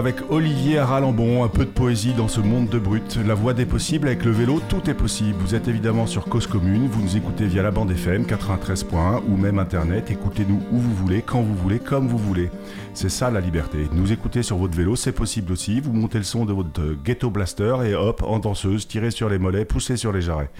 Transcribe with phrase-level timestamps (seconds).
[0.00, 3.18] avec Olivier Aralambon, un peu de poésie dans ce monde de brut.
[3.26, 5.36] La voix des possibles avec le vélo, tout est possible.
[5.40, 9.36] Vous êtes évidemment sur Cause Commune, vous nous écoutez via la bande FM 93.1 ou
[9.36, 10.10] même internet.
[10.10, 12.48] Écoutez-nous où vous voulez, quand vous voulez, comme vous voulez.
[12.94, 13.90] C'est ça la liberté.
[13.92, 15.80] Nous écouter sur votre vélo, c'est possible aussi.
[15.80, 19.38] Vous montez le son de votre ghetto blaster et hop, en danseuse, tirez sur les
[19.38, 20.50] mollets, poussez sur les jarrets.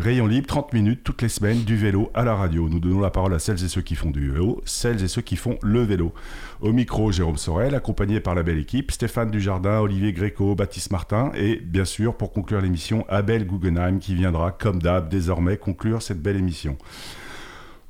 [0.00, 2.70] Rayon libre, 30 minutes toutes les semaines, du vélo à la radio.
[2.70, 5.20] Nous donnons la parole à celles et ceux qui font du vélo, celles et ceux
[5.20, 6.14] qui font le vélo.
[6.62, 11.32] Au micro, Jérôme Sorel, accompagné par la belle équipe, Stéphane Dujardin, Olivier Gréco, Baptiste Martin
[11.34, 16.22] et bien sûr, pour conclure l'émission, Abel Guggenheim qui viendra, comme d'hab, désormais conclure cette
[16.22, 16.78] belle émission.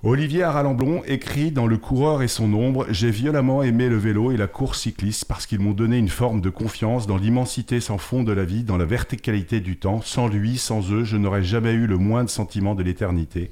[0.02, 4.38] Olivier Aralamblon écrit dans Le coureur et son ombre J'ai violemment aimé le vélo et
[4.38, 8.22] la course cycliste parce qu'ils m'ont donné une forme de confiance dans l'immensité sans fond
[8.22, 10.00] de la vie, dans la verticalité du temps.
[10.00, 13.50] Sans lui, sans eux, je n'aurais jamais eu le moindre sentiment de l'éternité.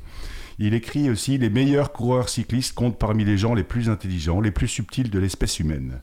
[0.59, 4.51] Il écrit aussi Les meilleurs coureurs cyclistes comptent parmi les gens les plus intelligents, les
[4.51, 6.01] plus subtils de l'espèce humaine.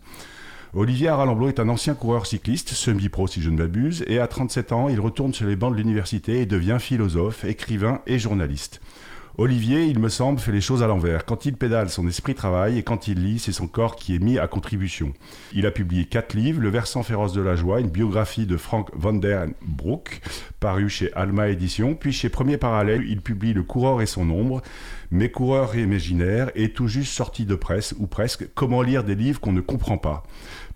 [0.75, 4.73] Olivier Aralamblon est un ancien coureur cycliste, semi-pro si je ne m'abuse, et à 37
[4.73, 8.79] ans, il retourne sur les bancs de l'université et devient philosophe, écrivain et journaliste.
[9.37, 11.25] Olivier, il me semble, fait les choses à l'envers.
[11.25, 14.19] Quand il pédale, son esprit travaille et quand il lit, c'est son corps qui est
[14.19, 15.11] mis à contribution.
[15.51, 18.89] Il a publié quatre livres Le versant féroce de la joie, une biographie de Frank
[18.93, 20.21] van der Broek,
[20.61, 21.95] paru chez Alma Édition.
[21.95, 24.61] Puis chez Premier Parallèle, il publie Le coureur et son ombre,
[25.11, 29.41] Mes coureurs imaginaires et tout juste sorti de presse, ou presque, Comment lire des livres
[29.41, 30.23] qu'on ne comprend pas.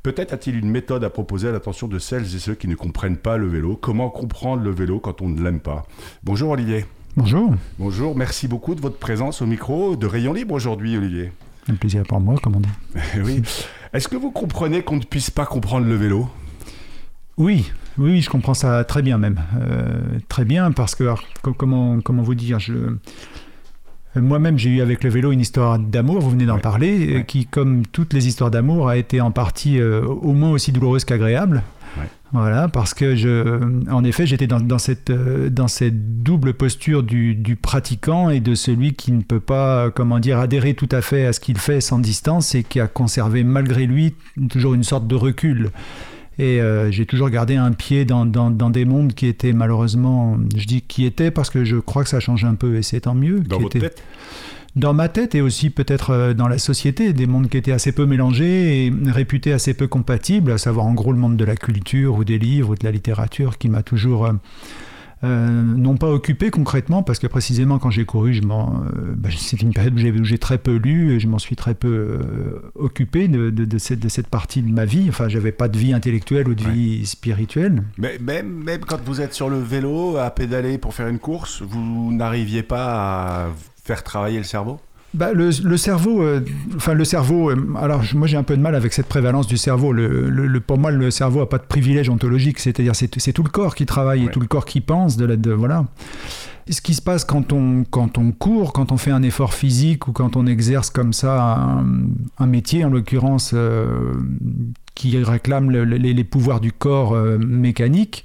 [0.03, 3.17] Peut-être a-t-il une méthode à proposer à l'attention de celles et ceux qui ne comprennent
[3.17, 3.77] pas le vélo.
[3.77, 5.85] Comment comprendre le vélo quand on ne l'aime pas?
[6.23, 6.83] Bonjour Olivier.
[7.17, 7.53] Bonjour.
[7.79, 11.31] Bonjour, merci beaucoup de votre présence au micro de Rayon Libre aujourd'hui, Olivier.
[11.67, 12.69] Un plaisir pour moi, comme on dit.
[13.23, 13.41] oui.
[13.93, 16.29] Est-ce que vous comprenez qu'on ne puisse pas comprendre le vélo?
[17.37, 19.41] Oui, oui, je comprends ça très bien même.
[19.59, 21.13] Euh, très bien, parce que,
[21.57, 22.73] comment, comment vous dire, je...
[24.15, 27.85] Moi-même, j'ai eu avec le vélo une histoire d'amour, vous venez d'en parler, qui, comme
[27.85, 31.63] toutes les histoires d'amour, a été en partie euh, au moins aussi douloureuse qu'agréable.
[32.31, 37.33] Voilà, parce que je, en effet, j'étais dans, cette, euh, dans cette double posture du,
[37.33, 41.25] du, pratiquant et de celui qui ne peut pas, comment dire, adhérer tout à fait
[41.25, 44.13] à ce qu'il fait sans distance et qui a conservé malgré lui
[44.49, 45.71] toujours une sorte de recul.
[46.37, 50.37] Et euh, j'ai toujours gardé un pied dans, dans, dans, des mondes qui étaient malheureusement,
[50.55, 53.01] je dis qui étaient parce que je crois que ça change un peu et c'est
[53.01, 53.39] tant mieux.
[53.41, 54.01] Dans votre tête?
[54.75, 57.91] Dans ma tête et aussi peut-être euh, dans la société, des mondes qui étaient assez
[57.91, 61.55] peu mélangés et réputés assez peu compatibles, à savoir en gros le monde de la
[61.55, 64.29] culture ou des livres ou de la littérature qui m'a toujours...
[65.23, 68.83] Euh, euh, non pas occupé concrètement, parce que précisément quand j'ai couru, je m'en,
[69.15, 72.19] bah, c'est une période où j'ai, très peu lu et je m'en suis très peu
[72.75, 75.05] occupé de, de, cette, de, cette, partie de ma vie.
[75.09, 77.83] Enfin, j'avais pas de vie intellectuelle ou de vie spirituelle.
[77.97, 81.61] Mais même, même quand vous êtes sur le vélo à pédaler pour faire une course,
[81.61, 83.49] vous n'arriviez pas à
[83.83, 84.79] faire travailler le cerveau?
[85.13, 86.41] Bah, le, cerveau, euh,
[86.75, 87.49] enfin le cerveau.
[87.49, 89.91] Euh, alors moi j'ai un peu de mal avec cette prévalence du cerveau.
[89.91, 93.73] Le, pour moi le cerveau a pas de privilège ontologique, c'est-à-dire c'est, tout le corps
[93.73, 95.17] qui travaille et tout le corps qui pense.
[95.17, 95.85] De, la, de voilà.
[96.69, 100.07] Ce qui se passe quand on quand on court, quand on fait un effort physique
[100.07, 101.81] ou quand on exerce comme ça
[102.37, 104.13] un, métier, en l'occurrence euh,
[104.93, 108.23] qui réclame les, pouvoirs du corps mécanique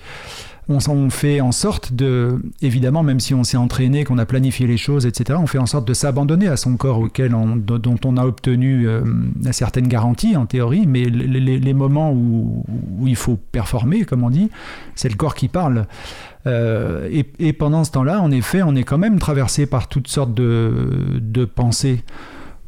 [0.68, 4.76] on, fait en sorte de, évidemment, même si on s'est entraîné, qu'on a planifié les
[4.76, 8.16] choses, etc., on fait en sorte de s'abandonner à son corps auquel on, dont on
[8.16, 9.02] a obtenu euh,
[9.52, 12.64] certaines garanties en théorie, mais les, moments où,
[13.06, 14.50] il faut performer, comme on dit,
[14.94, 15.86] c'est le corps qui parle.
[16.46, 17.08] Euh,
[17.38, 21.20] et, pendant ce temps-là, en effet, on est quand même traversé par toutes sortes de,
[21.20, 22.02] de pensées.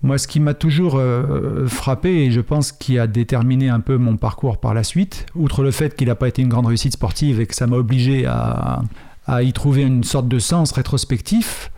[0.07, 3.97] Moi, ce qui m'a toujours euh, frappé et je pense qui a déterminé un peu
[3.97, 6.93] mon parcours par la suite, outre le fait qu'il n'a pas été une grande réussite
[6.93, 8.83] sportive et que ça m'a obligé à,
[9.27, 11.73] à, y trouver une sorte de sens rétrospectif,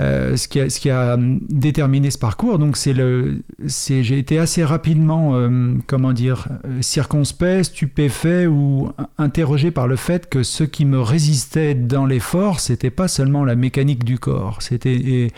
[0.00, 2.58] euh, ce, qui a, a, déterminé ce parcours.
[2.58, 9.70] Donc, c'est le, j'ai été assez rapidement, euh, comment dire, euh, circonspect, stupéfait ou interrogé
[9.70, 14.04] par le fait que ce qui me résistait dans l'effort, c'était pas seulement la mécanique
[14.04, 14.62] du corps.
[14.62, 15.28] C'était,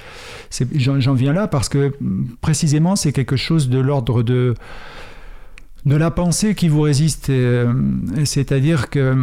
[0.75, 1.93] j'en viens là parce que
[2.40, 4.55] précisément, c'est quelque chose de l'ordre de
[5.84, 7.31] de la pensée qui vous résiste.
[7.31, 7.73] Euh,
[8.25, 9.17] c'est-à-dire que,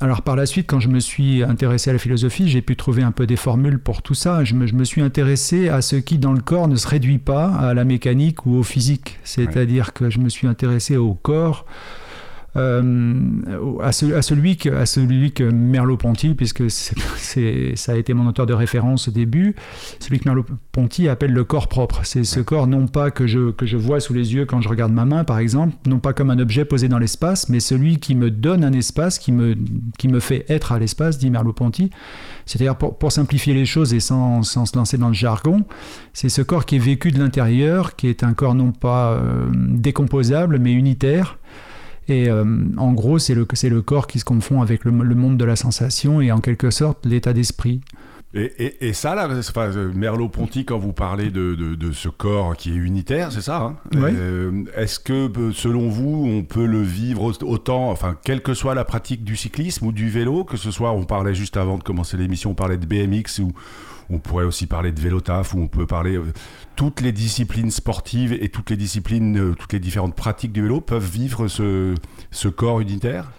[0.00, 3.02] alors par la suite, quand je me suis intéressé à la philosophie, j'ai pu trouver
[3.02, 4.44] un peu des formules pour tout ça.
[4.44, 7.18] Je me, je me, suis intéressé à ce qui, dans le corps, ne se réduit
[7.18, 9.18] pas à la mécanique ou au physique.
[9.24, 11.64] C'est-à-dire que je me suis intéressé au corps
[12.54, 16.70] euh, à, celui que, à celui que Merleau-Ponty, puisque
[17.16, 19.54] c'est, ça a été mon auteur de référence au début,
[20.00, 22.00] celui que Merleau-Ponty appelle le corps propre.
[22.04, 24.68] C'est ce corps non pas que je, que je vois sous les yeux quand je
[24.68, 27.98] regarde ma main, par exemple, non pas comme un objet posé dans l'espace, mais celui
[27.98, 29.56] qui me donne un espace, qui me,
[29.98, 31.90] qui me fait être à l'espace, dit Merleau-Ponty.
[32.44, 35.64] C'est-à-dire, pour, pour, simplifier les choses et sans, sans, se lancer dans le jargon,
[36.12, 39.48] c'est ce corps qui est vécu de l'intérieur, qui est un corps non pas euh,
[39.52, 41.38] décomposable, mais unitaire,
[42.08, 45.44] Et en gros, c'est le, le corps qui se confond avec le, le monde de
[45.44, 47.80] la sensation et en quelque sorte l'état d'esprit.
[48.34, 53.42] Et, ça, là, euh, Merleau-Ponty, quand vous parlez de, ce corps qui est unitaire, c'est
[53.42, 53.76] ça hein?
[53.94, 58.74] Euh, Est-ce que, euh, selon vous, on peut le vivre autant, enfin, quelle que soit
[58.74, 61.82] la pratique du cyclisme ou du vélo, que ce soit, on parlait juste avant de
[61.82, 63.52] commencer l'émission, on parlait de BMX ou
[64.12, 66.20] on pourrait aussi parler de vélo taf, ou on peut parler
[66.76, 71.10] toutes les disciplines sportives et toutes les disciplines, toutes les différentes pratiques du vélo peuvent
[71.10, 73.30] vivre ce corps unitaire?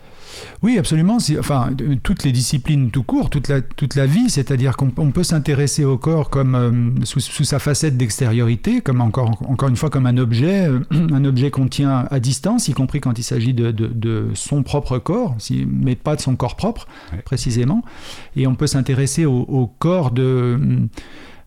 [0.62, 1.18] Oui, absolument.
[1.40, 1.72] Enfin,
[2.04, 5.98] toutes les disciplines tout court, toute la, toute la vie, c'est-à-dire qu'on peut s'intéresser au
[5.98, 10.68] corps comme euh, sous, sa facette d'extériorité, comme encore, encore une fois comme un objet,
[10.68, 14.64] euh, un objet qu'on tient à distance, y compris quand il s'agit de, de, son
[14.64, 15.36] propre corps,
[15.68, 16.88] mais pas de son corps propre,
[17.26, 17.84] précisément.
[18.36, 20.60] Et on peut s'intéresser au, au, corps de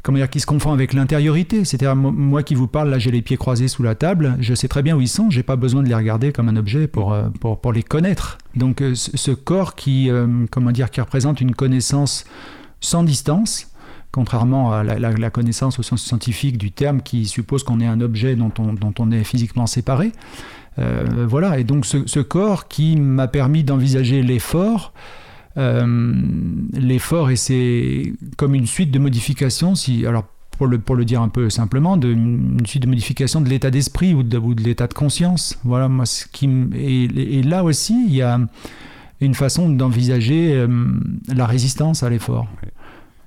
[0.07, 1.65] comment dire, qui se confond avec l'intériorité.
[1.65, 4.69] C'est-à-dire, moi qui vous parle, là, j'ai les pieds croisés sous la table, je sais
[4.69, 7.13] très bien où ils sont, j'ai pas besoin de les regarder comme un objet pour,
[7.13, 8.39] euh, pour, les connaître.
[8.55, 12.25] Donc, euh, ce corps qui, euh, comment dire, qui représente une connaissance
[12.81, 13.73] sans distance,
[14.13, 18.37] contrairement à la, connaissance au sens scientifique du terme qui suppose qu'on est un objet
[18.37, 20.13] dont on, dont on est physiquement séparé.
[20.79, 24.93] voilà, et donc ce, corps qui m'a permis d'envisager l'effort,
[25.57, 30.25] l'effort, et c'est comme une suite de modifications, si, alors
[30.59, 33.71] pour le, pour le dire un peu simplement, de, une suite de modifications de l'état
[33.71, 35.59] d'esprit ou de, l'état de conscience.
[35.65, 37.05] Voilà, moi, ce qui, et,
[37.39, 38.39] et là aussi, il y a
[39.21, 40.69] une façon d'envisager euh,
[41.35, 42.47] la résistance à l'effort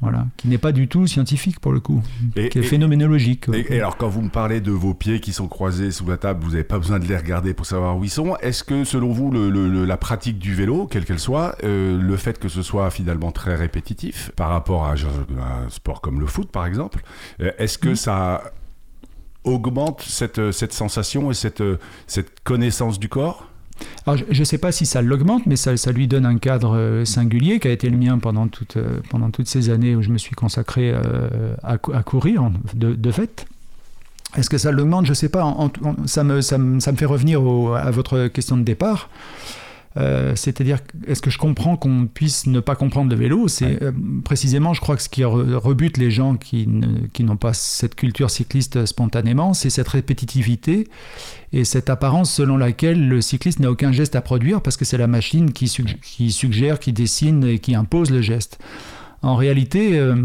[0.01, 2.01] voilà, qui n'est pas du tout scientifique pour le coup,
[2.33, 3.47] qui est phénoménologique.
[3.53, 6.41] Et, alors quand vous me parlez de vos pieds qui sont croisés sous la table,
[6.41, 8.37] vous n'avez pas besoin de les regarder pour savoir où ils sont.
[8.37, 12.39] Est-ce que selon vous, le, la pratique du vélo, quelle qu'elle soit, euh, le fait
[12.39, 16.65] que ce soit finalement très répétitif par rapport à, un sport comme le foot par
[16.65, 17.01] exemple,
[17.41, 17.95] euh, est-ce que mm.
[17.95, 18.43] ça
[19.43, 21.63] augmente cette, cette sensation et cette,
[22.07, 23.49] cette connaissance du corps?
[24.05, 26.75] Alors, je ne sais pas si ça l'augmente, mais ça, ça, lui donne un cadre
[26.75, 30.01] euh, singulier qui a été le mien pendant, toute, euh, pendant toutes ces années où
[30.01, 33.45] je me suis consacré euh, à, courir, de, de fait.
[34.35, 35.05] Est-ce que ça l'augmente?
[35.05, 35.55] Je ne sais pas.
[36.05, 37.41] ça, me, ça, me, ça, me, fait revenir
[37.75, 39.09] à votre question de départ.
[39.97, 43.47] Euh, c'est-à-dire, est-ce que je comprends qu'on puisse ne pas comprendre le vélo?
[43.47, 43.91] C'est euh,
[44.23, 48.85] précisément, je crois que ce qui rebute les gens qui, n'ont pas cette culture cycliste
[48.85, 50.87] spontanément, c'est cette répétitivité
[51.51, 54.97] et cette apparence selon laquelle le cycliste n'a aucun geste à produire parce que c'est
[54.97, 58.59] la machine qui, qui suggère, qui dessine et qui impose le geste.
[59.21, 60.15] En réalité, euh,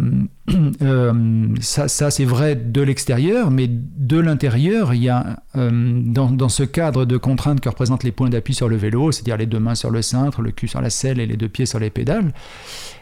[0.82, 6.62] euh, ça, c'est vrai de l'extérieur, mais de l'intérieur, il y a euh, dans, ce
[6.62, 9.74] cadre de contraintes que représentent les points d'appui sur le vélo, c'est-à-dire les deux mains
[9.74, 12.32] sur le cintre, le cul sur la selle et les deux pieds sur les pédales,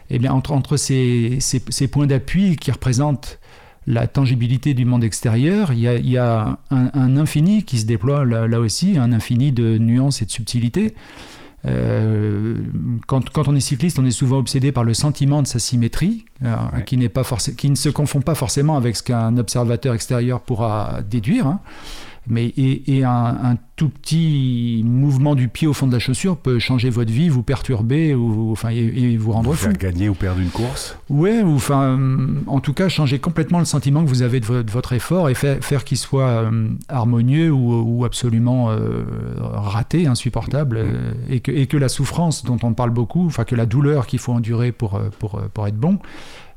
[0.09, 1.39] eh bien entre, entre ces,
[1.91, 3.39] points d'appui qui représentent
[3.85, 8.59] la tangibilité du monde extérieur, il y a, un, infini qui se déploie là, là,
[8.59, 10.95] aussi, un infini de nuances et de subtilités.
[11.65, 12.57] Euh,
[13.07, 16.25] quand, quand, on est cycliste, on est souvent obsédé par le sentiment de sa symétrie,
[16.43, 16.55] euh,
[16.85, 17.23] qui, n'est pas
[17.57, 21.47] qui ne se confond pas forcément avec ce qu'un observateur extérieur pourra déduire.
[21.47, 21.59] Hein.
[22.27, 26.91] Mais, et, un, tout petit mouvement du pied au fond de la chaussure peut changer
[26.91, 29.65] votre vie, vous perturber ou, enfin, et, vous rendre vous fou.
[29.65, 31.99] Faire gagner ou perdre une course Ouais, ou enfin,
[32.47, 35.57] en tout cas, changer complètement le sentiment que vous avez de, votre, effort et faire,
[35.61, 39.03] faire qu'il soit euh, harmonieux ou, absolument euh,
[39.39, 40.85] raté, insupportable, mm.
[40.85, 44.07] euh, et, que, et que la souffrance dont on parle beaucoup, enfin que la douleur
[44.07, 45.99] qu'il faut endurer pour, pour, pour être bon,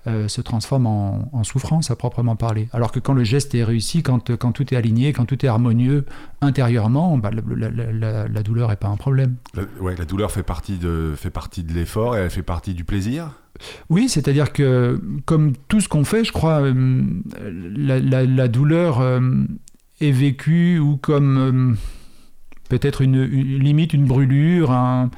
[0.07, 2.69] euh, se transforme en, souffrance à proprement parler.
[2.73, 5.49] Alors que quand le geste est réussi, quand, quand tout est aligné, quand tout est
[5.49, 6.05] harmonieux
[6.41, 9.37] intérieurement, bah, la, douleur n'est pas un problème.
[9.55, 12.73] La, ouais, la douleur fait partie de, fait partie de l'effort et elle fait partie
[12.73, 13.33] du plaisir?
[13.91, 17.03] Oui, c'est-à-dire que comme tout ce qu'on fait, je crois, euh,
[17.41, 19.21] la, douleur euh,
[20.01, 21.77] est vécue ou comme
[22.69, 25.11] peut-être une, une, limite, une brûlure, un,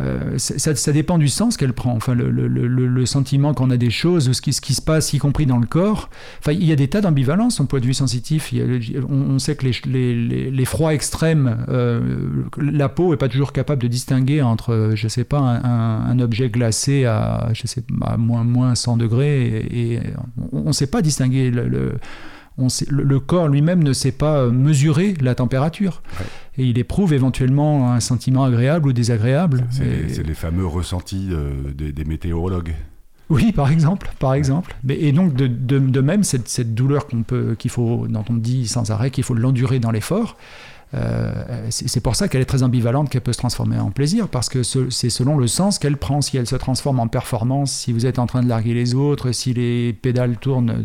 [0.00, 4.40] euh, ça, dépend du sens qu'elle prend, enfin le, sentiment qu'on a des choses, ce
[4.40, 6.10] qui, se passe, y compris dans le corps.
[6.38, 8.54] Enfin, il y a des tas d'ambivalences en point de vue sensitif.
[9.08, 14.42] on, sait que les, froids extrêmes, euh, la peau est pas toujours capable de distinguer
[14.42, 17.50] entre, je sais pas, un, objet glacé à,
[18.18, 20.00] moins, moins 100 degrés et,
[20.52, 21.94] on ne sait pas distinguer le
[22.90, 26.02] le, corps lui-même ne sait pas mesurer la température.
[26.60, 29.64] Et il éprouve éventuellement un sentiment agréable ou désagréable.
[29.70, 32.74] C'est les fameux ressentis euh, des, météorologues.
[33.30, 34.76] Oui, par exemple, par exemple.
[34.86, 39.10] et donc de, même cette, douleur qu'on peut, qu'il faut, dont on dit sans arrêt
[39.10, 40.36] qu'il faut l'endurer dans l'effort.
[40.92, 44.48] Euh, c'est pour ça qu'elle est très ambivalente, qu'elle peut se transformer en plaisir, parce
[44.48, 46.20] que c'est selon le sens qu'elle prend.
[46.20, 49.32] Si elle se transforme en performance, si vous êtes en train de larguer les autres,
[49.32, 50.84] si les pédales tournent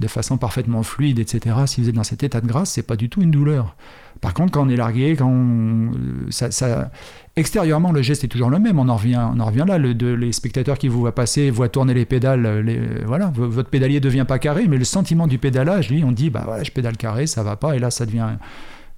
[0.00, 2.96] de, façon parfaitement fluide, etc., si vous êtes dans cet état de grâce, c'est pas
[2.96, 3.76] du tout une douleur.
[4.20, 5.92] Par contre, quand on est largué, quand
[6.30, 6.90] ça,
[7.36, 8.78] extérieurement, le geste est toujours le même.
[8.78, 9.78] On en revient, on en revient là.
[9.78, 12.60] Les spectateurs qui vous voient passer voient tourner les pédales.
[12.60, 16.30] Les, voilà, votre pédalier devient pas carré, mais le sentiment du pédalage, lui, on dit,
[16.30, 18.28] bah je pédale carré, ça va pas, et là, ça devient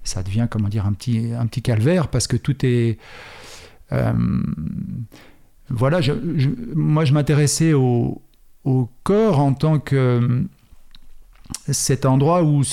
[0.05, 2.97] ça devient comment dire un petit, un petit calvaire parce que tout est
[3.91, 4.13] euh,
[5.69, 5.99] voilà
[6.75, 8.21] moi je m'intéressais au,
[8.63, 10.45] au, corps en tant que
[11.69, 12.63] cet endroit où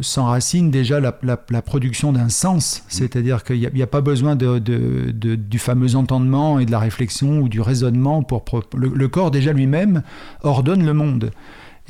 [0.00, 5.34] s'enracine déjà la, la, production d'un sens, c'est-à-dire qu'il n'y a, pas besoin de, de,
[5.34, 8.44] du fameux entendement et de la réflexion ou du raisonnement pour...
[8.76, 10.02] le corps déjà lui-même
[10.44, 11.32] ordonne le monde.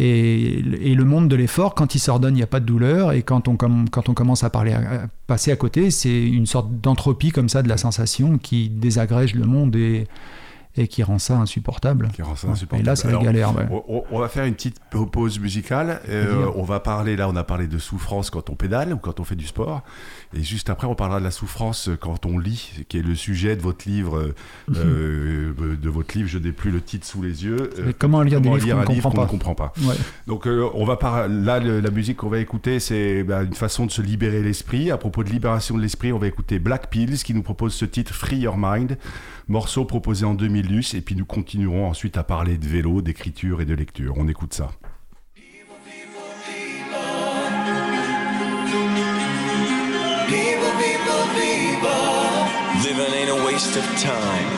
[0.00, 3.12] Et, le monde de l'effort, quand il s'ordonne, il n'y a pas de douleur.
[3.12, 7.48] Et quand on, commence à, parler, à passer à côté, c'est une sorte d'entropie comme
[7.48, 10.06] ça de la sensation qui désagrège le monde et,
[10.78, 12.08] et qui rend ça insupportable.
[12.14, 12.82] Qui rend ça insupportable.
[12.82, 13.52] Et là, c'est la galère.
[13.88, 16.00] On, va faire une petite pause musicale.
[16.08, 19.20] Euh, on va parler, là, on a parlé de souffrance quand on pédale ou quand
[19.20, 19.82] on fait du sport.
[20.36, 23.56] Et juste après, on parlera de la souffrance quand on lit, qui est le sujet
[23.56, 24.18] de votre livre.
[24.18, 24.34] Euh,
[24.76, 27.70] euh, de votre livre, je n'ai plus le titre sous les yeux.
[27.98, 29.72] comment lire, des livres un livre qu'on ne comprend pas.
[30.26, 31.28] Donc, on va par...
[31.28, 34.90] là, la musique qu'on va écouter, c'est bah, une façon de se libérer l'esprit.
[34.90, 37.84] À propos de libération de l'esprit, on va écouter Black Pills qui nous propose ce
[37.84, 38.96] titre Free Your Mind
[39.48, 43.64] morceau proposé en 2010, et puis nous continuerons ensuite à parler de vélo, d'écriture et
[43.64, 44.14] de lecture.
[44.16, 44.70] On écoute ça.
[52.84, 54.48] Living ain't a waste of time.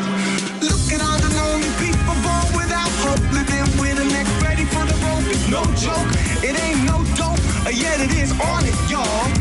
[0.60, 3.18] Look at all the lonely people born without hope.
[3.32, 5.24] Living with a neck ready for the road.
[5.26, 6.06] It's no joke.
[6.44, 7.40] It ain't no dope.
[7.72, 9.39] Yet it is on it, y'all.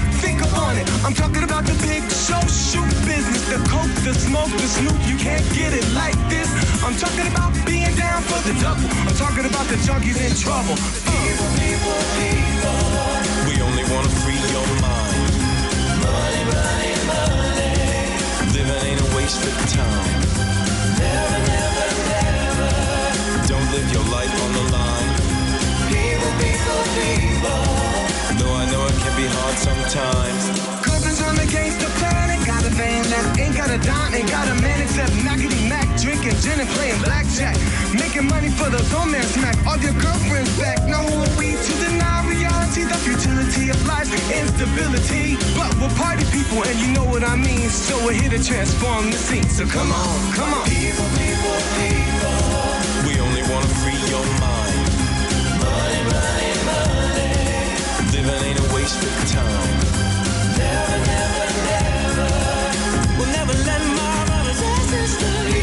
[0.70, 0.88] On it.
[1.04, 4.98] I'm talking about the big show, shoot business, the coke, the smoke, the snoop.
[5.10, 6.50] You can't get it like this.
[6.86, 8.86] I'm talking about being down for the double.
[9.10, 10.78] I'm talking about the junkies in trouble.
[11.10, 12.78] People, people, people.
[13.50, 15.34] We only wanna free your mind.
[16.06, 17.74] Money, money, money.
[18.54, 20.22] Living ain't a waste of time.
[21.02, 22.70] Never, never, never.
[23.50, 25.10] Don't live your life on the line.
[25.90, 27.79] People, people, people.
[28.60, 30.51] I know it can be hard sometimes.
[30.84, 32.44] Cousins on the gangster planet.
[32.44, 35.88] Got a van that ain't got a dime, ain't got a man except Mackety Mac.
[35.96, 37.56] Drinking gin and playing blackjack.
[37.96, 39.56] Making money for the romance smack.
[39.63, 40.84] All your girlfriends back.
[40.92, 41.00] No
[41.39, 45.39] we to deny reality, the futility of life, instability.
[45.56, 47.72] But we're party people, and you know what I mean.
[47.72, 49.48] So we're here to transform the scene.
[49.48, 50.68] So come on, come on.
[50.68, 52.36] People, people, people.
[53.08, 54.59] We only wanna free your mind.
[58.96, 60.58] Living ain't a waste of time.
[60.58, 63.19] Never, never, never.
[63.19, 65.59] We'll never let my brothers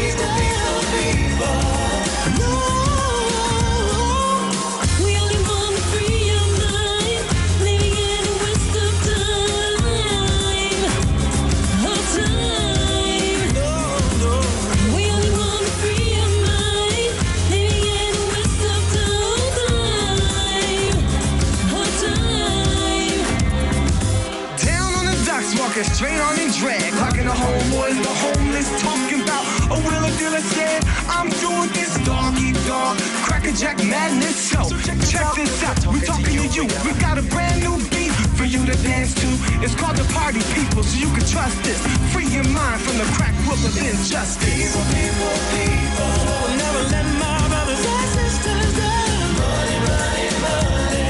[30.17, 32.97] a wheeler dealer I'm doing this doggy dog.
[33.25, 34.35] Cracker Jack madness.
[34.35, 35.85] So, check this out.
[35.87, 36.63] We're talking to you.
[36.85, 39.27] We got a brand new beat for you to dance to.
[39.63, 41.79] It's called the Party People, so you can trust this.
[42.13, 44.37] Free your mind from the crack whip of injustice.
[44.45, 46.09] People, people, people.
[46.41, 49.27] Will never let my brothers and sisters down.
[49.41, 51.07] Money, money, money.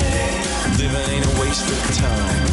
[0.80, 2.47] Living ain't a waste of time.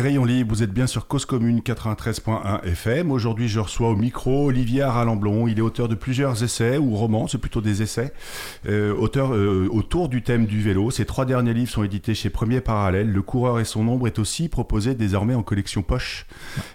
[0.00, 3.10] Rayon Libre, vous êtes bien sur Cause Commune 93.1 FM.
[3.10, 5.48] Aujourd'hui, je reçois au micro Olivier Aralamblon.
[5.48, 8.12] Il est auteur de plusieurs essais ou romans, c'est plutôt des essais,
[8.68, 10.90] euh, auteur euh, autour du thème du vélo.
[10.90, 13.10] Ses trois derniers livres sont édités chez Premier Parallèle.
[13.10, 16.26] Le coureur et son ombre est aussi proposé désormais en collection poche.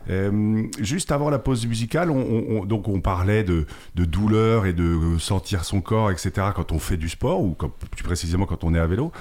[0.10, 5.64] Euh, juste avant la pause musicale, on, donc on parlait de, douleur et de sentir
[5.66, 6.32] son corps, etc.
[6.56, 7.56] quand on fait du sport ou
[7.92, 9.12] plus précisément quand on est à vélo.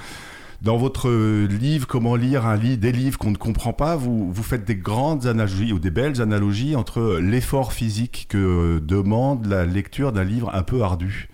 [0.61, 1.09] Dans votre
[1.47, 4.75] livre Comment lire un livre, des livres qu'on ne comprend pas, vous, vous faites des
[4.75, 10.53] grandes analogies ou des belles analogies entre l'effort physique que demande la lecture d'un livre
[10.53, 11.29] un peu ardu.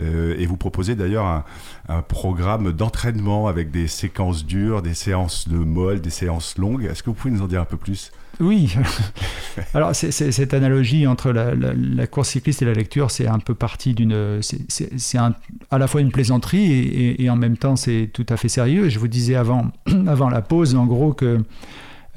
[0.00, 1.44] Euh, et vous proposez d'ailleurs un,
[1.88, 6.84] un, programme d'entraînement avec des séquences dures, des séances de molle, des séances longues.
[6.84, 8.12] Est-ce que vous pouvez nous en dire un peu plus?
[8.40, 8.74] Oui.
[9.74, 14.40] Alors, cette analogie entre la, course cycliste et la lecture, c'est un peu partie d'une.
[14.42, 18.88] C'est à la fois une plaisanterie et, en même temps, c'est tout à fait sérieux.
[18.88, 21.38] Je vous disais avant, la pause, en gros, que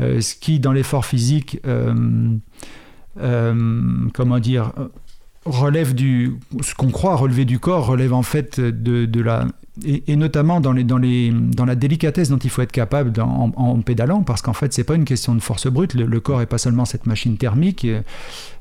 [0.02, 1.94] euh, ce qui, dans l'effort physique, euh,
[3.20, 4.72] euh, comment dire,
[5.46, 6.40] relève du.
[6.62, 9.46] Ce qu'on croit relever du corps relève en fait de la
[9.84, 13.82] et, notamment dans, les, dans, les, dans la délicatesse dont il faut être capable en,
[13.82, 15.96] pédalant, parce qu'en fait, c'est pas une question de force brute.
[15.96, 17.86] Le, corps est pas seulement cette machine thermique.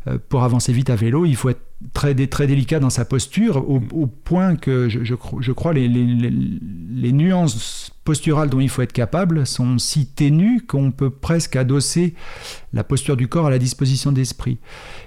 [0.08, 3.68] Euh, pour avancer vite à vélo, il faut être très, très délicat dans sa posture,
[3.68, 8.92] au, point que je, je, crois les, les, les, nuances posturales dont il faut être
[8.92, 12.14] capable sont si ténues qu'on peut presque adosser
[12.72, 14.58] la posture du corps à la disposition d'esprit.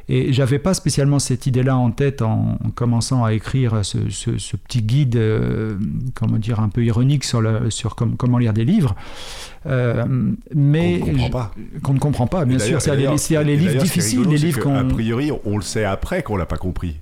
[0.08, 4.82] Et j'avais pas spécialement cette idée-là en tête en, commençant à écrire ce, ce, petit
[4.82, 5.78] guide, euh,
[6.14, 8.96] comment dire, un peu ironique sur, le, sur comment lire des livres.
[9.68, 10.06] Euh,
[10.54, 11.02] mais
[11.82, 12.82] qu'on ne comprend pas, bien sûr.
[12.82, 13.08] C'est les,
[13.56, 14.76] livres difficiles, les livres qu'on.
[14.76, 16.96] A priori, on le sait après qu'on l'a pas compris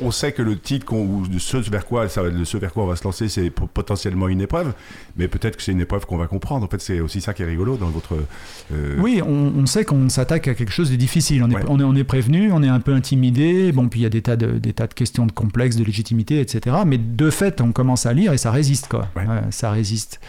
[0.00, 2.96] on, sait que le titre, ou ce vers quoi, ça, ce vers quoi on va
[2.96, 4.72] se lancer, c'est potentiellement une épreuve,
[5.16, 6.64] mais peut-être que c'est une épreuve qu'on va comprendre.
[6.64, 8.16] En fait, c'est aussi ça qui est rigolo dans votre.
[8.72, 11.42] Euh, oui, on, sait qu'on s'attaque à quelque chose de difficile.
[11.42, 13.72] On est, on est, prévenu, on est un peu intimidé.
[13.72, 15.84] Bon, puis il y a des tas de, des tas de questions de complexes, de
[15.84, 16.76] légitimité, etc.
[16.86, 19.08] Mais de fait, on commence à lire et ça résiste, quoi.
[19.50, 20.20] ça résiste.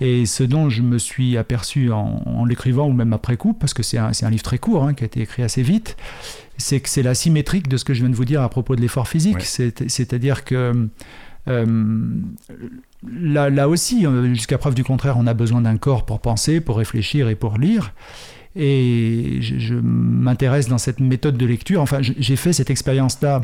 [0.00, 3.82] Et ce dont je me suis aperçu en, l'écrivant ou même après coup, parce que
[3.82, 5.96] c'est un, un, livre très court, hein, qui a été écrit assez vite
[6.58, 8.76] c'est que c'est la symétrique de ce que je viens de vous dire à propos
[8.76, 9.42] de l'effort physique.
[9.42, 10.88] C'est-à-dire que
[11.48, 12.20] euh,
[13.04, 16.76] là, aussi, euh, jusqu'à preuve du contraire, on a besoin d'un corps pour penser, pour
[16.78, 17.92] réfléchir et pour lire.
[18.54, 21.80] Et je, m'intéresse dans cette méthode de lecture.
[21.80, 23.40] Enfin, j'ai fait cette expérience-là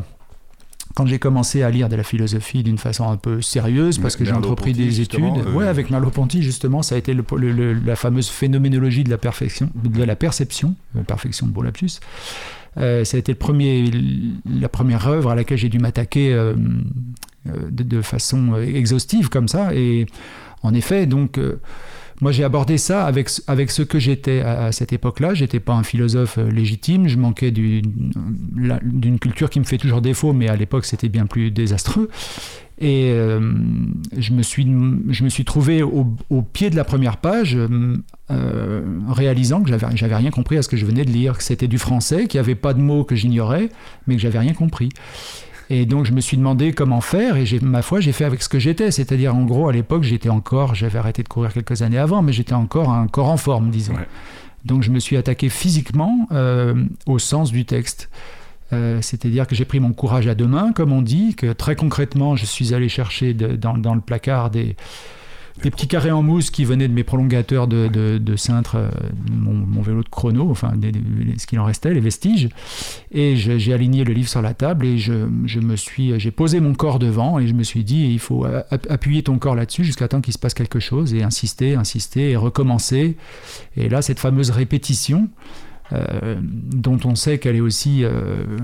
[0.95, 4.25] quand j'ai commencé à lire de la philosophie d'une façon un peu sérieuse, parce que
[4.25, 5.23] j'ai entrepris des études.
[5.23, 7.15] Euh, ouais, avec Merleau-Ponty, justement, ça a été
[7.85, 10.75] la fameuse phénoménologie de la perfection, de la perception,
[11.07, 11.99] perfection de lapsus.
[12.79, 13.91] Euh, ça a été le premier,
[14.45, 16.53] la première œuvre à laquelle j'ai dû m'attaquer euh,
[17.47, 19.73] euh, de, façon exhaustive comme ça.
[19.73, 20.05] Et
[20.63, 21.39] en effet, donc,
[22.21, 25.33] moi j'ai abordé ça avec, avec ce que j'étais à, cette époque-là.
[25.33, 30.47] J'étais pas un philosophe légitime, je manquais d'une culture qui me fait toujours défaut, mais
[30.49, 32.09] à l'époque c'était bien plus désastreux.
[32.81, 33.39] Et euh,
[34.17, 36.05] je, me suis, je me suis trouvé au,
[36.41, 37.57] pied de la première page,
[38.31, 41.67] euh, réalisant que j'avais, rien compris à ce que je venais de lire, que c'était
[41.67, 43.69] du français, qu'il n'y avait pas de mots que j'ignorais,
[44.07, 44.89] mais que j'avais rien compris.
[45.69, 48.49] Et donc je me suis demandé comment faire, et ma foi, j'ai fait avec ce
[48.49, 48.91] que j'étais.
[48.91, 52.31] C'est-à-dire, en gros, à l'époque, j'étais encore, j'avais arrêté de courir quelques années avant, mais
[52.31, 53.95] j'étais encore un corps en forme, disons.
[54.65, 58.09] Donc je me suis attaqué physiquement euh, au sens du texte.
[58.71, 61.75] Euh, c'est-à-dire que j'ai pris mon courage à deux mains, comme on dit, que très
[61.75, 64.75] concrètement, je suis allé chercher dans, le placard des,
[65.61, 68.89] petits carrés en mousse qui venaient de mes prolongateurs de, cintre, euh,
[69.31, 70.73] mon, vélo de chrono, enfin
[71.37, 72.49] ce qu'il en restait, les vestiges.
[73.11, 76.75] Et j'ai aligné le livre sur la table et je, me suis, j'ai posé mon
[76.75, 78.45] corps devant et je me suis dit, il faut
[78.89, 82.35] appuyer ton corps là-dessus jusqu'à temps qu'il se passe quelque chose et insister, insister et
[82.35, 83.17] recommencer.
[83.75, 85.27] Et là, cette fameuse répétition.
[85.93, 88.03] Euh, dont on sait qu'elle est aussi...
[88.03, 88.57] Euh,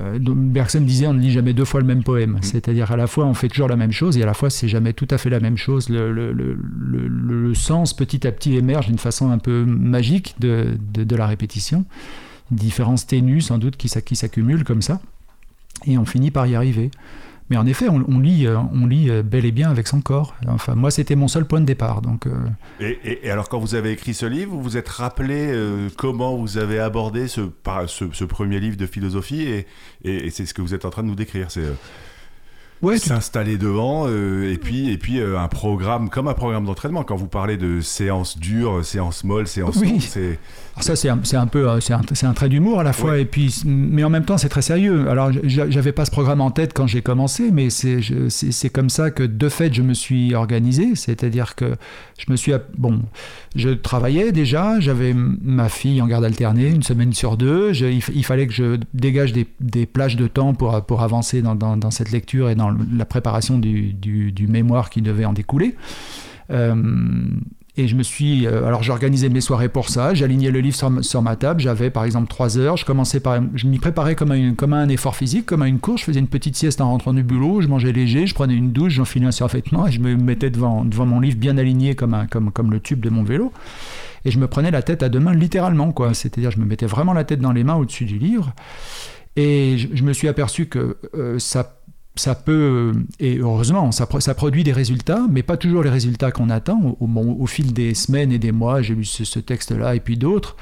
[0.00, 2.42] euh, Bergson disait on ne lit jamais deux fois le même poème, mm.
[2.42, 4.68] c'est-à-dire à la fois on fait toujours la même chose et à la fois c'est
[4.68, 5.88] jamais tout à fait la même chose.
[5.88, 6.56] Le, le, le,
[7.08, 11.26] le sens petit à petit émerge d'une façon un peu magique de, de, de la
[11.26, 11.84] répétition,
[12.52, 15.00] différences ténues sans doute qui, qui s'accumulent comme ça,
[15.84, 16.92] et on finit par y arriver.
[17.50, 20.34] Mais en effet, on, lit, on lit euh, euh, bel et bien avec son corps.
[20.46, 22.02] Enfin, moi, c'était mon seul point de départ.
[22.02, 22.32] Donc, euh.
[22.80, 25.52] et, alors, quand vous avez écrit ce livre, vous vous êtes rappelé
[25.96, 27.40] comment vous avez abordé ce,
[28.24, 29.64] premier livre de philosophie,
[30.04, 31.48] et, c'est ce que vous êtes en train de nous décrire.
[32.82, 37.04] Ouais, s'installer devant et puis et puis un programme comme un programme d'entraînement.
[37.04, 40.00] Quand vous parlez de séances dures, séances molles, séances oui.
[40.00, 40.38] c'est
[40.80, 43.62] ça, c'est un, un, peu c'est un, un, trait d'humour à la fois, et puis,
[43.64, 45.08] mais en même temps, c'est très sérieux.
[45.08, 49.22] Alors, j'avais pas ce programme en tête quand j'ai commencé, mais c'est comme ça que,
[49.22, 50.94] de fait, je me suis organisé.
[50.94, 51.76] C'est-à-dire que
[52.18, 52.52] je me suis.
[52.76, 53.00] Bon,
[53.56, 57.72] je travaillais déjà, j'avais ma fille en garde alternée une semaine sur deux.
[57.74, 61.90] il, fallait que je dégage des, des, plages de temps pour, pour avancer dans, dans,
[61.90, 65.74] cette lecture et dans la préparation du, du, mémoire qui devait en découler.
[66.50, 66.74] Euh,
[67.78, 68.44] et je me suis.
[68.44, 70.12] Euh, alors, j'organisais mes soirées pour ça.
[70.12, 71.60] J'alignais le livre sur, ma table.
[71.60, 72.76] J'avais, par exemple, trois heures.
[72.76, 73.40] Je commençais par.
[73.54, 76.00] Je m'y préparais comme un, comme un effort physique, comme à une course.
[76.00, 77.60] Je faisais une petite sieste en rentrant du boulot.
[77.60, 78.26] Je mangeais léger.
[78.26, 78.94] Je prenais une douche.
[78.94, 79.86] J'enfilais un survêtement.
[79.86, 82.80] Et je me mettais devant, devant mon livre bien aligné comme, un, comme, comme le
[82.80, 83.52] tube de mon vélo.
[84.24, 86.14] Et je me prenais la tête à deux mains, littéralement, quoi.
[86.14, 88.52] C'est-à-dire, je me mettais vraiment la tête dans les mains au-dessus du livre.
[89.36, 91.77] Et je, me suis aperçu que euh, ça
[92.18, 96.96] ça peut, et heureusement, ça, produit des résultats, mais pas toujours les résultats qu'on attend.
[97.00, 100.56] Au, fil des semaines et des mois, j'ai lu ce, texte-là et puis d'autres.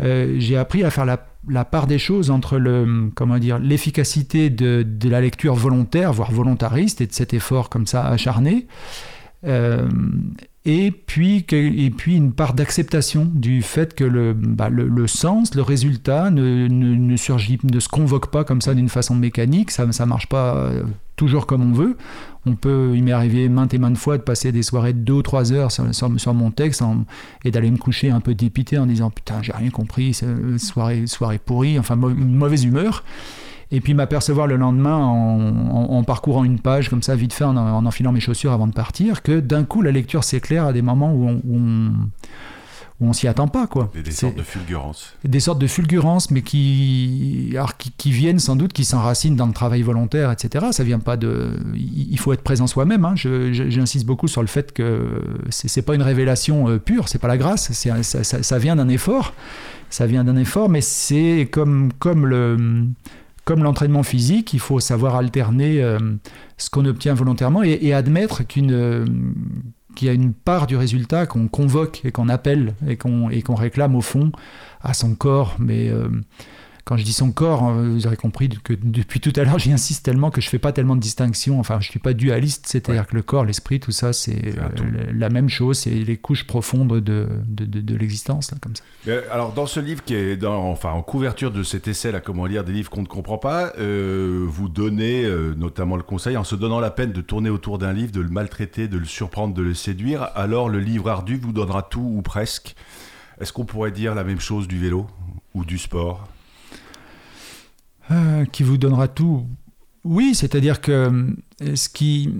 [0.00, 4.84] Euh, j'ai appris à faire la, part des choses entre le, comment dire, l'efficacité de,
[4.86, 8.66] de, la lecture volontaire, voire volontariste, et de cet effort comme ça acharné,
[9.44, 9.88] euh,
[10.64, 15.62] et puis, et puis une part d'acceptation du fait que le, bah, le, sens, le
[15.62, 20.04] résultat ne, ne, surgit, ne se convoque pas comme ça d'une façon mécanique, ça ne
[20.04, 20.82] marche pas euh,
[21.16, 21.96] toujours comme on veut.
[22.44, 25.14] On peut, il m'est arrivé maintes et maintes fois de passer des soirées de deux
[25.14, 26.82] ou trois heures sur, sur, mon texte
[27.44, 30.18] et d'aller me coucher un peu dépité en disant putain j'ai rien compris,
[30.58, 33.04] soirée, soirée pourrie, enfin mauvaise humeur
[33.70, 38.12] et puis m'apercevoir le lendemain en, parcourant une page comme ça vite fait en, enfilant
[38.12, 41.28] mes chaussures avant de partir que d'un coup la lecture s'éclaire à des moments où
[41.28, 41.92] on,
[43.00, 43.90] où on s'y attend pas quoi.
[43.94, 45.14] Des, sortes de fulgurances.
[45.24, 49.52] Des sortes de fulgurances, mais qui, alors, qui, viennent sans doute, qui s'enracinent dans le
[49.52, 50.66] travail volontaire, etc.
[50.72, 51.58] Ça vient pas de.
[51.76, 53.04] Il faut être présent soi-même.
[53.04, 53.14] Hein.
[53.16, 57.38] J'insiste beaucoup sur le fait que c'est pas une révélation euh, pure, c'est pas la
[57.38, 57.72] grâce.
[57.72, 59.32] Ça, ça, ça, vient d'un effort.
[59.90, 62.56] Ça vient d'un effort, mais c'est comme comme le
[63.48, 65.98] comme l'entraînement physique, il faut savoir alterner euh,
[66.58, 69.06] ce qu'on obtient volontairement et, admettre euh,
[69.96, 73.54] qu'il y a une part du résultat qu'on convoque et qu'on appelle et qu'on qu'on
[73.54, 74.32] réclame au fond
[74.82, 76.10] à son corps, mais euh,
[76.88, 79.72] quand je dis son corps, hein, vous aurez compris que depuis tout à l'heure, j'y
[79.72, 81.60] insiste tellement que je fais pas tellement de distinction.
[81.60, 84.68] Enfin, je suis pas dualiste, c'est-à-dire que le corps, l'esprit, tout ça, c'est euh,
[85.12, 89.12] la même chose, c'est les couches profondes de, de, de, l'existence, comme ça.
[89.30, 92.46] alors, dans ce livre qui est dans, enfin, en couverture de cet essai, là, comment
[92.46, 96.44] lire des livres qu'on ne comprend pas, euh, vous donnez euh, notamment le conseil, en
[96.44, 99.52] se donnant la peine de tourner autour d'un livre, de le maltraiter, de le surprendre,
[99.52, 102.74] de le séduire, alors le livre ardu vous donnera tout ou presque.
[103.42, 105.06] Est-ce qu'on pourrait dire la même chose du vélo
[105.52, 106.26] ou du sport?
[108.10, 109.44] Euh, qui vous donnera tout.
[110.04, 110.92] Oui, c'est-à-dire que
[111.62, 112.30] euh, ce qui.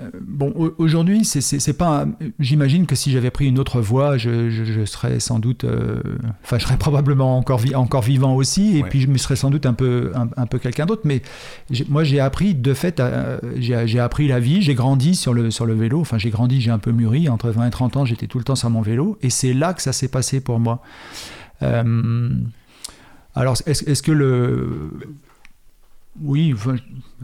[0.00, 2.06] Euh, bon, aujourd'hui, c'est pas.
[2.38, 5.66] J'imagine que si j'avais pris une autre voie, je, serais sans doute.
[6.42, 9.66] Enfin, je serais probablement encore, encore vivant aussi, et puis je me serais sans doute
[9.66, 11.02] un peu, un, peu quelqu'un d'autre.
[11.04, 11.22] Mais
[11.88, 13.02] moi, j'ai appris, de fait,
[13.56, 16.00] j'ai appris la vie, j'ai grandi sur le, sur le vélo.
[16.00, 17.28] Enfin, j'ai grandi, j'ai un peu mûri.
[17.28, 19.74] Entre 20 et 30 ans, j'étais tout le temps sur mon vélo, et c'est là
[19.74, 20.82] que ça s'est passé pour moi.
[23.36, 24.90] Alors, est-ce que le.
[26.22, 26.54] Oui,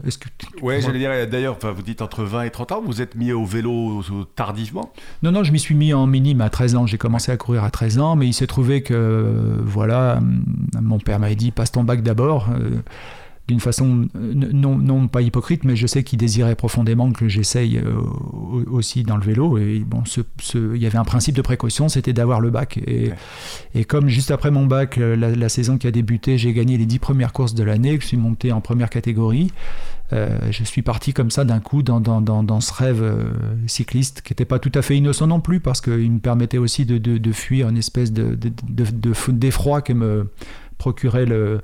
[0.05, 0.29] est-ce que.
[0.61, 3.43] Ouais, j'allais dire, d'ailleurs, vous dites entre 20 et 30 ans, vous êtes mis au
[3.43, 4.03] vélo
[4.35, 4.93] tardivement?
[5.23, 6.85] Non, non, je m'y suis mis en minime à 13 ans.
[6.85, 10.21] J'ai commencé à courir à 13 ans, mais il s'est trouvé que, voilà,
[10.79, 12.49] mon père m'avait dit, passe ton bac d'abord.
[13.49, 17.77] D'une façon euh, non, non, pas hypocrite, mais je sais qu'il désirait profondément que j'essaye
[17.77, 17.99] euh,
[18.71, 19.57] aussi dans le vélo.
[19.57, 20.21] Et bon, ce,
[20.73, 22.79] il y avait un principe de précaution, c'était d'avoir le bac.
[22.87, 23.11] Et,
[23.75, 26.85] et, comme juste après mon bac, euh, la, saison qui a débuté, j'ai gagné les
[26.85, 29.51] dix premières courses de l'année, que je suis monté en première catégorie.
[30.11, 33.03] je suis parti comme ça d'un coup dans, dans, dans, dans, ce rêve
[33.67, 36.85] cycliste qui n'était pas tout à fait innocent non plus parce qu'il me permettait aussi
[36.85, 38.37] de, de, de fuir une espèce de,
[39.29, 40.29] d'effroi que me
[40.77, 41.61] procurait le,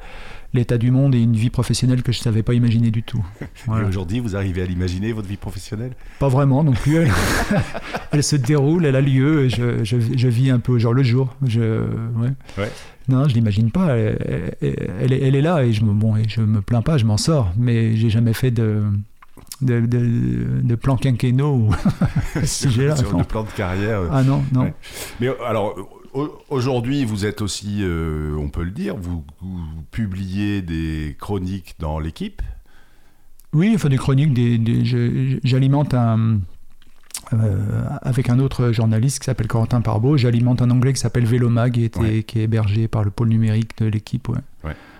[0.53, 3.23] l'état du monde et une vie professionnelle que je ne savais pas imaginer du tout.
[3.67, 5.91] aujourd'hui, vous arrivez à l'imaginer, votre vie professionnelle?
[6.19, 7.07] Pas vraiment non plus.
[8.11, 11.03] Elle, se déroule, elle a lieu, et je, je, vis un peu au jour le
[11.03, 11.35] jour.
[11.45, 11.85] Je,
[12.17, 12.71] ouais.
[13.07, 13.95] Non, je l'imagine pas.
[13.95, 17.05] Elle, elle, elle, est là et je me, bon, et je me plains pas, je
[17.05, 17.51] m'en sors.
[17.55, 18.81] Mais j'ai jamais fait de,
[19.61, 21.69] de, de, de plan quinquennaux
[22.43, 22.71] si.
[22.71, 24.01] Sur le plan de carrière.
[24.11, 24.71] Ah non, non.
[25.19, 25.75] Mais alors,
[26.13, 29.23] Aujourd'hui, vous êtes aussi, euh, on peut le dire, vous,
[29.91, 32.41] publiez des chroniques dans l'équipe.
[33.53, 34.59] Oui, enfin des chroniques, des,
[35.43, 36.39] j'alimente un...
[37.33, 41.77] Euh, avec un autre journaliste qui s'appelle Corentin Parbeau, j'alimente un anglais qui s'appelle Vélomag
[41.77, 44.29] et qui est hébergé par le pôle numérique de l'équipe.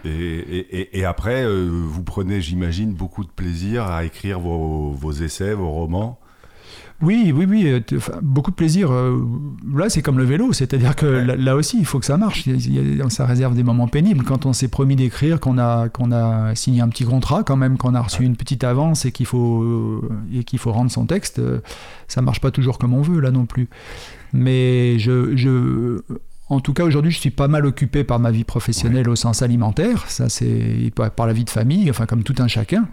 [0.06, 6.20] Et, après, vous prenez, j'imagine, beaucoup de plaisir à écrire vos essais, vos romans
[7.02, 7.80] oui, oui, oui, euh,
[8.22, 8.92] beaucoup de plaisir.
[8.92, 9.26] Euh,
[9.74, 12.50] là, c'est comme le vélo, c'est-à-dire que là, aussi, il faut que ça marche.
[13.10, 14.26] ça réserve des moments pénibles.
[14.26, 17.78] Quand on s'est promis d'écrire, qu'on a, qu'on a signé un petit contrat, quand même,
[17.78, 21.06] qu'on a reçu une petite avance et qu'il faut, euh, et qu'il faut rendre son
[21.06, 21.42] texte,
[22.10, 23.70] ça marche pas toujours comme on veut, là non plus.
[24.34, 26.02] Mais je, je
[26.50, 29.44] en tout cas, aujourd'hui, je suis pas mal occupé par ma vie professionnelle au sens
[29.44, 30.06] alimentaire.
[30.08, 32.88] Ça, c'est par la vie de famille, enfin, comme tout un chacun.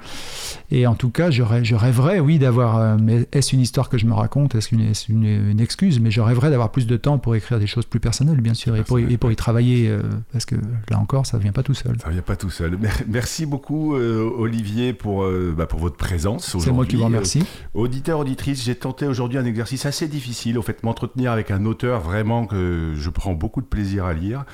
[0.71, 2.77] Et en tout cas, je, rêverais, oui, d'avoir.
[2.77, 4.55] Euh, mais est-ce une histoire que je me raconte?
[4.55, 6.01] Est-ce une, une, excuse?
[6.01, 8.77] Mais je rêverais d'avoir plus de temps pour écrire des choses plus personnelles, bien sûr,
[8.77, 10.57] et pour, et pour y travailler, euh, parce que
[10.91, 11.97] là encore, ça ne vient pas tout seul.
[12.03, 12.79] Ça ne vient pas tout seul.
[13.09, 17.43] Merci beaucoup, euh, Olivier, pour, bah, pour votre présence C'est moi qui vous remercie.
[17.73, 22.01] auditeur, auditrice, j'ai tenté aujourd'hui un exercice assez difficile, au fait, m'entretenir avec un auteur
[22.01, 24.45] vraiment que je prends beaucoup beaucoup de plaisir à lire.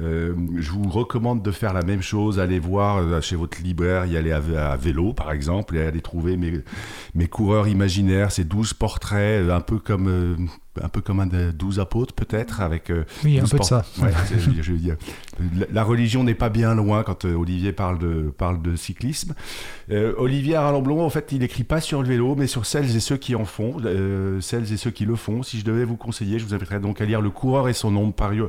[0.00, 4.06] Euh, je vous recommande de faire la même chose, aller voir euh, chez votre libraire,
[4.06, 6.60] y aller à, vélo par exemple, et aller trouver mes,
[7.14, 10.48] mes coureurs imaginaires, ces 12 portraits, euh, un peu comme,
[10.82, 12.90] un peu comme un 12 apôtres peut-être, avec...
[13.24, 13.84] oui, un peu de ça.
[13.96, 14.94] je,
[15.70, 19.34] la, religion n'est pas bien loin quand Olivier parle de, parle de cyclisme.
[19.90, 23.18] Olivier Arlamblon, en fait, il n'écrit pas sur le vélo, mais sur celles et ceux
[23.18, 23.76] qui en font,
[24.40, 25.42] celles et ceux qui le font.
[25.42, 27.94] Si je devais vous conseiller, je vous inviterais donc à lire Le coureur et son
[27.94, 28.42] ombre, paru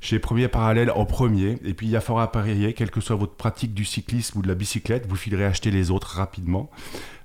[0.00, 1.58] chez Premier Parallèle en premier.
[1.64, 4.38] Et puis il y a fort à parier, quelle que soit votre pratique du cyclisme
[4.38, 6.70] ou de la bicyclette, vous filerez acheter les autres rapidement.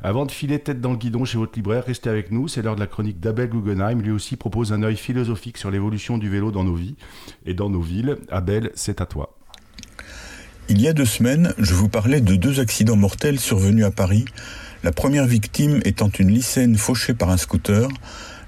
[0.02, 2.48] Avant de filer tête dans le guidon chez votre libraire, restez avec nous.
[2.48, 4.02] C'est l'heure de la chronique d'Abel Guggenheim.
[4.02, 6.96] Lui aussi propose un œil philosophique sur l'évolution du vélo dans nos vies
[7.46, 8.18] et dans nos villes.
[8.30, 9.36] Abel, c'est à toi.
[10.68, 14.26] Il y a deux semaines, je vous parlais de deux accidents mortels survenus à Paris.
[14.84, 17.88] La première victime étant une lycéenne fauchée par un scooter,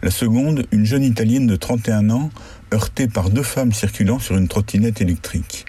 [0.02, 2.30] la seconde, une jeune italienne de 31 ans,
[2.74, 5.66] heurté par deux femmes circulant sur une trottinette électrique.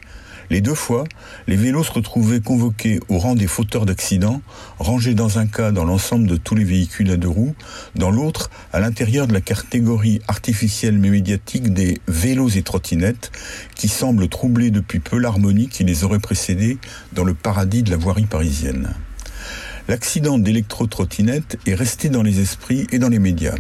[0.50, 1.04] Les deux fois,
[1.46, 4.40] les vélos se retrouvaient convoqués au rang des fauteurs d'accidents,
[4.78, 7.54] rangés dans un cas dans l'ensemble de tous les véhicules à deux roues,
[7.96, 13.30] dans l'autre à l'intérieur de la catégorie artificielle mais médiatique des vélos et trottinettes,
[13.74, 16.78] qui semblent troubler depuis peu l'harmonie qui les aurait précédés
[17.12, 18.94] dans le paradis de la voirie parisienne.
[19.87, 23.54] L'accident d'électro-trottinette est resté dans les esprits et dans les médias.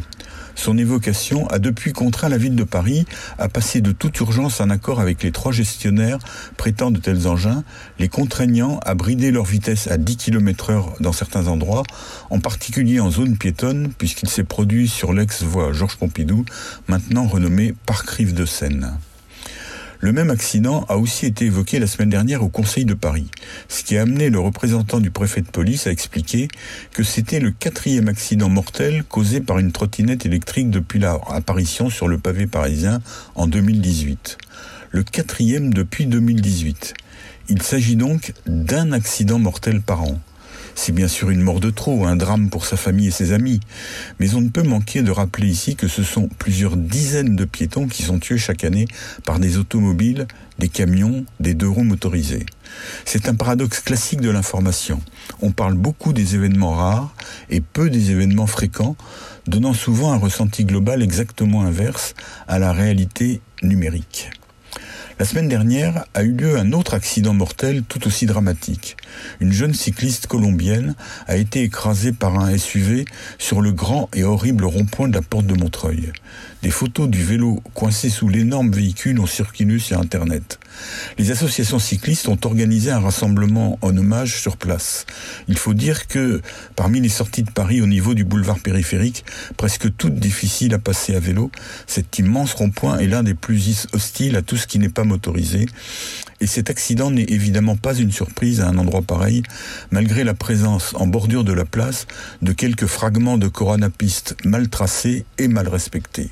[0.58, 3.06] Son évocation a depuis contraint la ville de Paris
[3.38, 6.18] à passer de toute urgence un accord avec les trois gestionnaires
[6.56, 7.62] prêtant de tels engins,
[8.00, 11.84] les contraignant à brider leur vitesse à 10 km heure dans certains endroits,
[12.30, 16.44] en particulier en zone piétonne, puisqu'il s'est produit sur l'ex-voie Georges Pompidou,
[16.88, 18.98] maintenant renommée Parc Rive de Seine.
[20.00, 23.26] Le même accident a aussi été évoqué la semaine dernière au Conseil de Paris,
[23.68, 26.46] ce qui a amené le représentant du préfet de police à expliquer
[26.92, 32.06] que c'était le quatrième accident mortel causé par une trottinette électrique depuis leur apparition sur
[32.06, 33.00] le pavé parisien
[33.34, 34.38] en 2018.
[34.90, 36.94] Le quatrième depuis 2018.
[37.48, 40.20] Il s'agit donc d'un accident mortel par an.
[40.80, 43.58] C'est bien sûr une mort de trop, un drame pour sa famille et ses amis,
[44.20, 47.88] mais on ne peut manquer de rappeler ici que ce sont plusieurs dizaines de piétons
[47.88, 48.86] qui sont tués chaque année
[49.24, 50.28] par des automobiles,
[50.60, 52.46] des camions, des deux roues motorisés.
[53.04, 55.02] C'est un paradoxe classique de l'information.
[55.42, 57.12] On parle beaucoup des événements rares
[57.50, 58.94] et peu des événements fréquents,
[59.48, 62.14] donnant souvent un ressenti global exactement inverse
[62.46, 64.30] à la réalité numérique.
[65.18, 68.96] La semaine dernière a eu lieu un autre accident mortel tout aussi dramatique.
[69.40, 70.94] Une jeune cycliste colombienne
[71.26, 73.04] a été écrasée par un SUV
[73.36, 76.12] sur le grand et horrible rond-point de la porte de Montreuil.
[76.62, 80.60] Des photos du vélo coincé sous l'énorme véhicule ont circulé sur Internet.
[81.18, 85.06] Les associations cyclistes ont organisé un rassemblement en hommage sur place.
[85.48, 86.40] Il faut dire que
[86.76, 89.24] parmi les sorties de Paris au niveau du boulevard périphérique,
[89.56, 91.50] presque toutes difficiles à passer à vélo,
[91.86, 95.66] cet immense rond-point est l'un des plus hostiles à tout ce qui n'est pas motorisé.
[96.40, 99.42] Et cet accident n'est évidemment pas une surprise à un endroit pareil,
[99.90, 102.06] malgré la présence en bordure de la place
[102.42, 106.30] de quelques fragments de coronapiste mal tracés et mal respectés.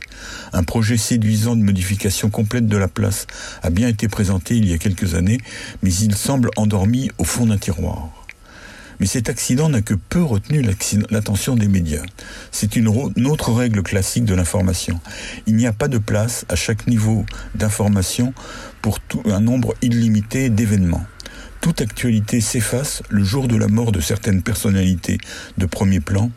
[0.53, 3.27] Un projet séduisant de modification complète de la place
[3.63, 5.39] a bien été présenté il y a quelques années,
[5.83, 8.16] mais il semble endormi au fond d'un tiroir.
[9.01, 10.63] Mais cet accident n'a que peu retenu
[11.11, 12.03] l'attention des médias.
[12.51, 15.01] C'est une, autre règle classique de l'information.
[15.47, 18.33] Il n'y a pas de place à chaque niveau d'information
[18.83, 21.05] pour tout, un nombre illimité d'événements.
[21.61, 25.19] Toute actualité s'efface le jour de la mort de certaines personnalités
[25.59, 26.31] de premier plan,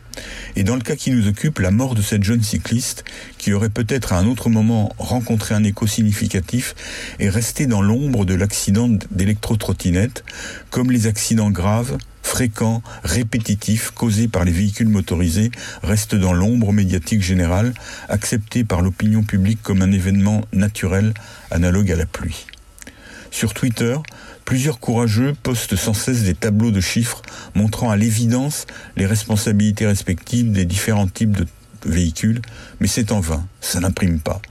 [0.56, 3.04] et dans le cas qui nous occupe, la mort de cette jeune cycliste,
[3.38, 6.74] qui aurait peut-être à un autre moment rencontré un écho significatif,
[7.20, 10.24] est restée dans l'ombre de l'accident d'électro-trottinette,
[10.70, 15.50] comme les accidents graves fréquents, répétitifs, causés par les véhicules motorisés,
[15.82, 17.74] restent dans l'ombre médiatique générale,
[18.08, 21.14] acceptés par l'opinion publique comme un événement naturel
[21.50, 22.46] analogue à la pluie.
[23.30, 23.96] Sur Twitter,
[24.44, 27.22] plusieurs courageux postent sans cesse des tableaux de chiffres
[27.54, 31.46] montrant à l'évidence les responsabilités respectives des différents types de
[31.84, 32.42] véhicules,
[32.80, 34.42] mais c'est en vain, ça n'imprime pas.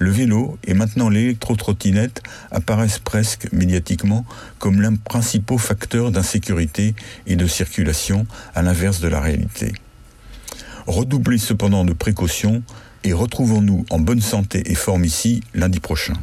[0.00, 4.24] Le vélo et maintenant l'électro-trottinette apparaissent presque médiatiquement
[4.58, 6.94] comme l'un principaux facteurs d'insécurité
[7.26, 9.74] et de circulation à l'inverse de la réalité.
[10.86, 12.62] Redoublez cependant de précautions
[13.04, 16.14] et retrouvons-nous en bonne santé et forme ici lundi prochain.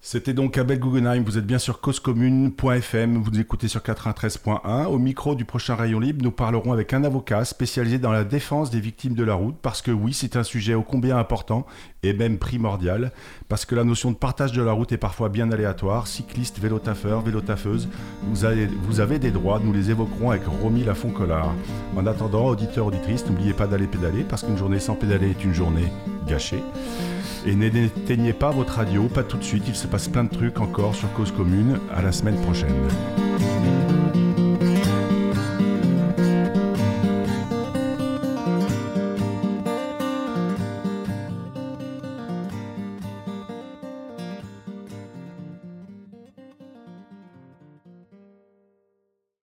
[0.00, 4.86] C'était donc Abel Guggenheim, vous êtes bien sur causecommune.fm, vous écoutez sur 93.1.
[4.86, 8.70] Au micro du prochain Rayon Libre, nous parlerons avec un avocat spécialisé dans la défense
[8.70, 11.66] des victimes de la route, parce que oui, c'est un sujet ô combien important
[12.04, 13.10] et même primordial,
[13.48, 16.06] parce que la notion de partage de la route est parfois bien aléatoire.
[16.06, 17.88] Cyclistes, vélotaffeurs, vélotaffeuses,
[18.22, 21.52] vous avez, vous avez des droits, nous les évoquerons avec Romy Lafont-Collard.
[21.96, 25.54] En attendant, auditeurs, auditrices, n'oubliez pas d'aller pédaler, parce qu'une journée sans pédaler est une
[25.54, 25.92] journée
[26.28, 26.62] gâchée.
[27.46, 30.60] Et n'éteignez pas votre radio, pas tout de suite, il se passe plein de trucs
[30.60, 31.78] encore sur Cause Commune.
[31.94, 32.74] À la semaine prochaine.